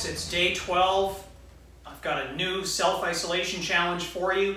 [0.00, 0.12] folks.
[0.12, 1.26] It's day 12.
[1.86, 4.56] I've got a new self-isolation challenge for you.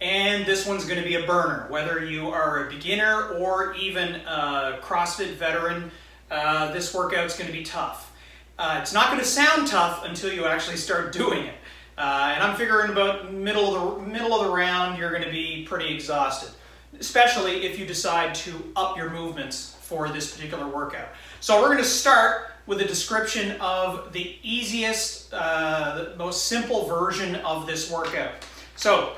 [0.00, 1.66] And this one's going to be a burner.
[1.68, 5.90] Whether you are a beginner or even a CrossFit veteran,
[6.30, 8.12] uh, this workout's going to be tough.
[8.58, 11.54] Uh, it's not going to sound tough until you actually start doing it.
[11.98, 15.30] Uh, and I'm figuring about middle of the middle of the round, you're going to
[15.30, 16.50] be pretty exhausted,
[16.98, 21.08] especially if you decide to up your movements for this particular workout.
[21.40, 26.86] So we're going to start with a description of the easiest, uh, the most simple
[26.86, 28.30] version of this workout.
[28.76, 29.16] So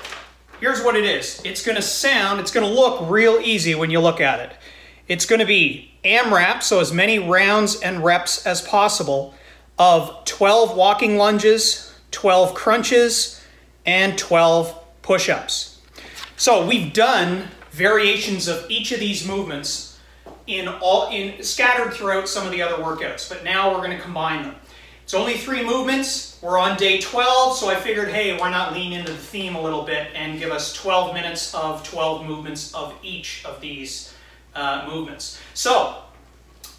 [0.59, 1.39] here's what it is.
[1.45, 4.57] It's going to sound, it's going to look real easy when you look at it.
[5.07, 9.35] It's going to be AMRAP, so as many rounds and reps as possible,
[9.77, 13.39] of 12 walking lunges, 12 crunches,
[13.85, 15.79] and 12 push-ups.
[16.37, 19.92] So we've done variations of each of these movements
[20.47, 24.03] in all in scattered throughout some of the other workouts, but now we're going to
[24.03, 24.55] combine them.
[25.03, 26.39] It's only three movements.
[26.41, 29.61] We're on day 12, so I figured, hey, why not lean into the theme a
[29.61, 34.13] little bit and give us 12 minutes of 12 movements of each of these
[34.55, 35.39] uh, movements.
[35.53, 36.03] So,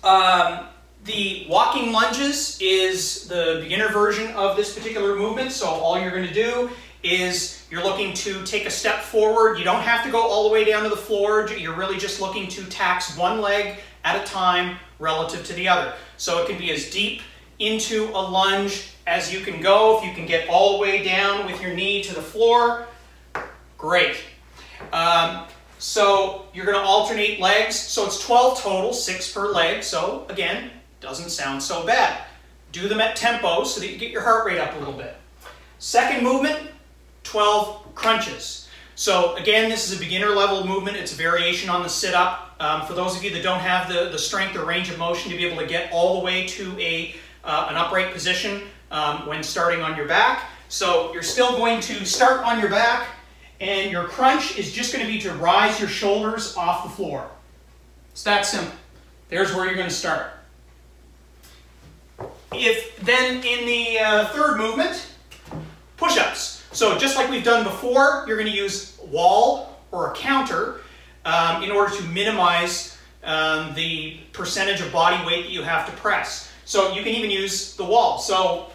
[0.03, 0.69] um,
[1.05, 5.53] the walking lunges is the beginner version of this particular movement.
[5.53, 6.71] So all you're going to do
[7.05, 9.59] is you're looking to take a step forward.
[9.59, 11.49] You don't have to go all the way down to the floor.
[11.51, 15.93] You're really just looking to tax one leg at a time relative to the other.
[16.17, 17.21] So it can be as deep
[17.59, 19.99] into a lunge as you can go.
[19.99, 22.87] If you can get all the way down with your knee to the floor,
[23.77, 24.17] great.
[24.93, 25.47] Um,
[25.79, 27.77] so you're going to alternate legs.
[27.77, 29.83] So it's 12 total, 6 per leg.
[29.83, 32.25] So again, doesn't sound so bad.
[32.73, 35.15] Do them at tempo so that you get your heart rate up a little bit.
[35.79, 36.71] Second movement,
[37.25, 38.69] 12 crunches.
[38.95, 40.97] So again, this is a beginner level movement.
[40.97, 42.55] It's a variation on the sit-up.
[42.61, 45.31] Um, for those of you that don't have the, the strength or range of motion
[45.33, 49.27] to be able to get all the way to a, uh, an upright position um,
[49.27, 50.45] when starting on your back.
[50.69, 53.09] So you're still going to start on your back
[53.61, 57.29] and your crunch is just going to be to rise your shoulders off the floor.
[58.13, 58.77] It's that simple.
[59.29, 60.31] There's where you're going to start.
[62.53, 65.13] If then in the uh, third movement,
[65.97, 66.54] push-ups.
[66.75, 70.81] So just like we've done before, you're going to use wall or a counter
[71.25, 75.93] um, in order to minimize um, the percentage of body weight that you have to
[75.93, 76.51] press.
[76.65, 78.19] So you can even use the wall.
[78.19, 78.73] So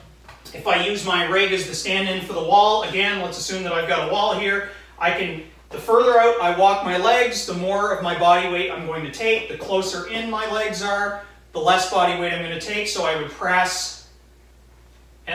[0.53, 3.73] if I use my rig as the stand-in for the wall, again, let's assume that
[3.73, 4.69] I've got a wall here.
[4.97, 8.71] I can, the further out I walk my legs, the more of my body weight
[8.71, 9.49] I'm going to take.
[9.49, 12.87] The closer in my legs are, the less body weight I'm going to take.
[12.87, 13.98] So I would press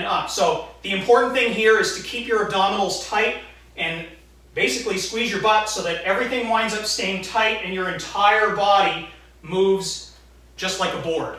[0.04, 0.30] and up.
[0.30, 3.38] So the important thing here is to keep your abdominals tight
[3.76, 4.06] and
[4.54, 9.08] basically squeeze your butt so that everything winds up staying tight and your entire body
[9.42, 10.14] moves
[10.56, 11.38] just like a board.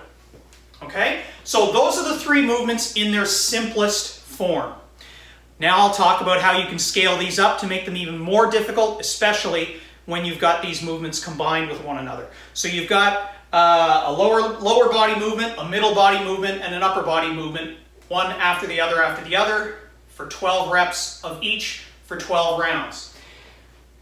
[0.83, 1.21] Okay?
[1.43, 4.73] So those are the three movements in their simplest form.
[5.59, 8.51] Now I'll talk about how you can scale these up to make them even more
[8.51, 12.27] difficult, especially when you've got these movements combined with one another.
[12.53, 16.83] So you've got uh, a lower, lower body movement, a middle body movement, and an
[16.83, 19.75] upper body movement one after the other after the other
[20.09, 23.15] for 12 reps of each for 12 rounds.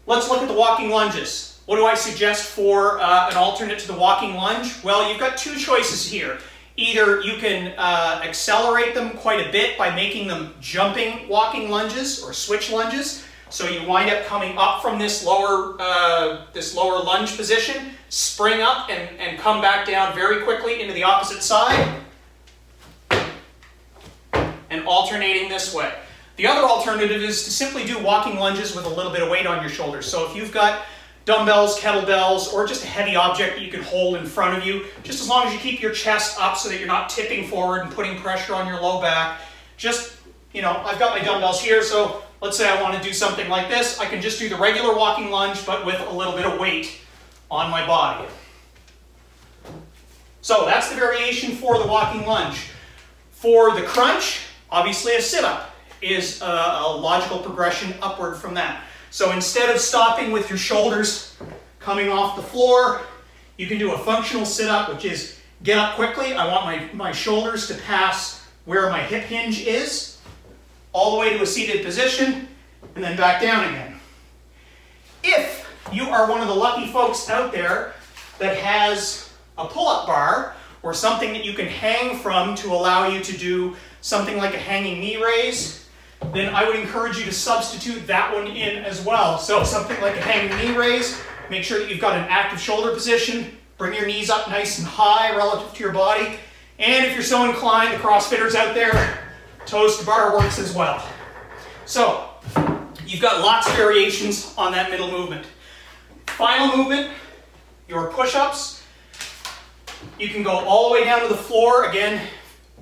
[0.06, 1.60] Let's look at the walking lunges.
[1.66, 4.82] What do I suggest for uh, an alternate to the walking lunge?
[4.84, 6.38] Well, you've got two choices here.
[6.76, 12.22] Either you can uh, accelerate them quite a bit by making them jumping walking lunges
[12.22, 13.24] or switch lunges.
[13.48, 18.60] So you wind up coming up from this lower, uh, this lower lunge position, spring
[18.60, 22.03] up and, and come back down very quickly into the opposite side
[24.74, 25.92] and alternating this way.
[26.36, 29.46] The other alternative is to simply do walking lunges with a little bit of weight
[29.46, 30.06] on your shoulders.
[30.06, 30.82] So if you've got
[31.24, 34.84] dumbbells, kettlebells, or just a heavy object that you can hold in front of you,
[35.04, 37.82] just as long as you keep your chest up so that you're not tipping forward
[37.82, 39.40] and putting pressure on your low back,
[39.76, 40.16] just,
[40.52, 43.48] you know, I've got my dumbbells here, so let's say I want to do something
[43.48, 46.46] like this, I can just do the regular walking lunge, but with a little bit
[46.46, 46.98] of weight
[47.50, 48.28] on my body.
[50.42, 52.66] So that's the variation for the walking lunge.
[53.30, 54.40] For the crunch,
[54.74, 55.70] Obviously, a sit-up
[56.02, 58.82] is a, a logical progression upward from that.
[59.12, 61.36] So instead of stopping with your shoulders
[61.78, 63.02] coming off the floor,
[63.56, 66.34] you can do a functional sit-up, which is get up quickly.
[66.34, 70.18] I want my, my shoulders to pass where my hip hinge is,
[70.92, 72.48] all the way to a seated position,
[72.96, 74.00] and then back down again.
[75.22, 77.94] If you are one of the lucky folks out there
[78.40, 83.20] that has a pull-up bar or something that you can hang from to allow you
[83.24, 85.88] to do something like a hanging knee raise,
[86.34, 89.38] then I would encourage you to substitute that one in as well.
[89.38, 92.92] So something like a hanging knee raise, make sure that you've got an active shoulder
[92.92, 96.36] position, bring your knees up nice and high relative to your body.
[96.78, 99.20] And if you're so inclined, the CrossFitters out there,
[99.64, 101.02] toes to bar works as well.
[101.86, 102.28] So,
[103.06, 105.46] you've got lots of variations on that middle movement.
[106.26, 107.10] Final movement,
[107.88, 108.83] your push-ups.
[110.18, 111.90] You can go all the way down to the floor.
[111.90, 112.26] Again,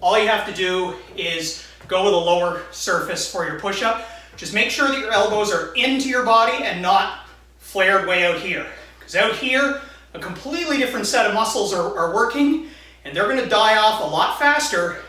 [0.01, 4.09] all you have to do is go with a lower surface for your push-up.
[4.37, 7.27] Just make sure that your elbows are into your body and not
[7.59, 8.67] flared way out here.
[8.99, 9.81] Because out here,
[10.15, 12.69] a completely different set of muscles are, are working
[13.05, 15.03] and they're gonna die off a lot faster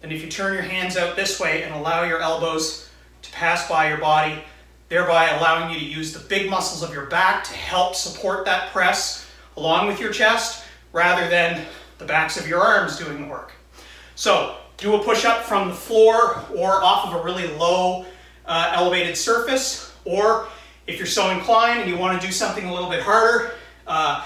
[0.00, 2.88] than if you turn your hands out this way and allow your elbows
[3.22, 4.44] to pass by your body,
[4.88, 8.70] thereby allowing you to use the big muscles of your back to help support that
[8.70, 11.64] press along with your chest rather than
[11.98, 13.52] the backs of your arms doing the work.
[14.14, 18.06] So do a push-up from the floor or off of a really low
[18.46, 20.48] uh, elevated surface, or
[20.86, 23.52] if you're so inclined and you want to do something a little bit harder,
[23.86, 24.24] uh,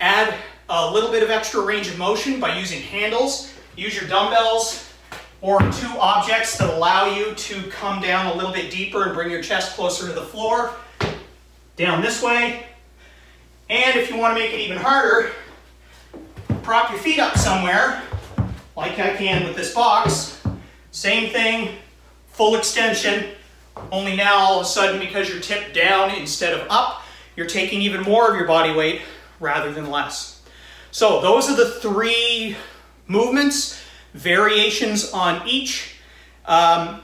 [0.00, 0.34] add
[0.68, 3.52] a little bit of extra range of motion by using handles.
[3.76, 4.92] Use your dumbbells
[5.40, 9.30] or two objects that allow you to come down a little bit deeper and bring
[9.30, 10.72] your chest closer to the floor.
[11.76, 12.64] Down this way.
[13.68, 15.32] And if you want to make it even harder,
[16.64, 18.02] prop your feet up somewhere,
[18.74, 20.42] like I can with this box.
[20.92, 21.76] Same thing,
[22.28, 23.32] full extension,
[23.92, 27.02] only now all of a sudden because you're tipped down instead of up,
[27.36, 29.02] you're taking even more of your body weight
[29.40, 30.42] rather than less.
[30.90, 32.56] So those are the three
[33.08, 33.82] movements,
[34.14, 35.96] variations on each.
[36.46, 37.02] Um,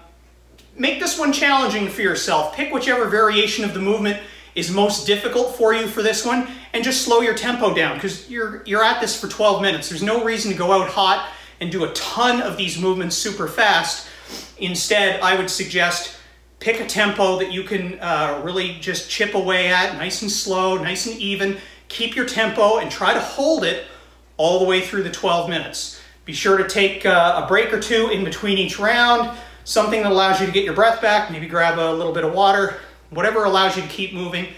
[0.75, 2.55] make this one challenging for yourself.
[2.55, 4.23] Pick whichever variation of the movement
[4.55, 8.29] is most difficult for you for this one and just slow your tempo down because
[8.31, 9.89] you're, you're at this for 12 minutes.
[9.89, 11.31] There's no reason to go out hot
[11.61, 14.09] and do a ton of these movements super fast.
[14.59, 16.17] Instead, I would suggest
[16.59, 20.77] pick a tempo that you can uh, really just chip away at, nice and slow,
[20.77, 21.59] nice and even.
[21.89, 23.87] Keep your tempo and try to hold it
[24.37, 26.01] all the way through the 12 minutes.
[26.25, 30.13] Be sure to take uh, a break or two in between each round, something that
[30.13, 32.79] allows you to get your breath back, maybe grab a little bit of water,
[33.11, 34.49] whatever allows you to keep moving,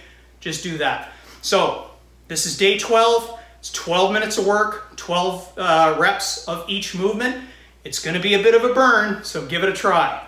[0.40, 1.12] just do that.
[1.40, 1.90] So
[2.28, 3.38] this is day 12.
[3.58, 7.44] It's 12 minutes of work, 12 uh, reps of each movement.
[7.84, 10.26] It's gonna be a bit of a burn, so give it a try.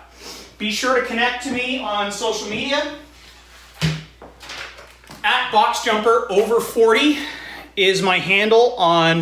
[0.57, 2.95] Be sure to connect to me on social media.
[5.23, 7.17] At BoxJumper over 40
[7.75, 9.21] is my handle on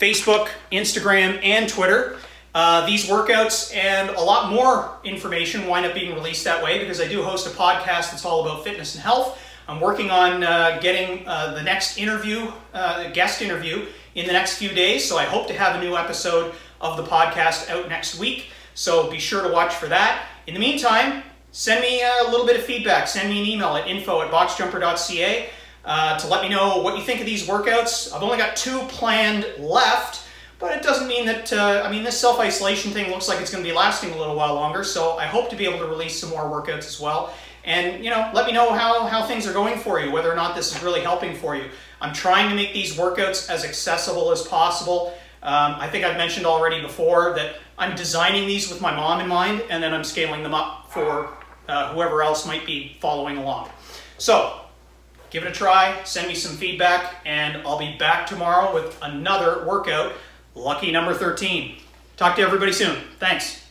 [0.00, 2.16] Facebook, Instagram, and Twitter.
[2.54, 7.00] Uh, these workouts and a lot more information wind up being released that way because
[7.00, 9.40] I do host a podcast that's all about fitness and health.
[9.66, 14.56] I'm working on uh, getting uh, the next interview, uh, guest interview, in the next
[14.58, 15.04] few days.
[15.08, 18.50] So I hope to have a new episode of the podcast out next week.
[18.74, 20.26] So be sure to watch for that.
[20.46, 23.08] In the meantime, send me a little bit of feedback.
[23.08, 25.48] Send me an email at info at boxjumper.ca
[25.84, 28.12] uh, to let me know what you think of these workouts.
[28.12, 30.23] I've only got two planned left,
[30.64, 33.62] but it doesn't mean that, uh, I mean, this self-isolation thing looks like it's going
[33.62, 36.18] to be lasting a little while longer, so I hope to be able to release
[36.18, 37.34] some more workouts as well.
[37.64, 40.34] And, you know, let me know how, how things are going for you, whether or
[40.34, 41.64] not this is really helping for you.
[42.00, 45.12] I'm trying to make these workouts as accessible as possible.
[45.42, 49.28] Um, I think I've mentioned already before that I'm designing these with my mom in
[49.28, 51.28] mind, and then I'm scaling them up for
[51.68, 53.68] uh, whoever else might be following along.
[54.16, 54.60] So,
[55.28, 59.66] give it a try, send me some feedback, and I'll be back tomorrow with another
[59.66, 60.14] workout,
[60.54, 61.76] lucky number 13.
[62.16, 62.96] Talk to everybody soon.
[63.18, 63.63] Thanks.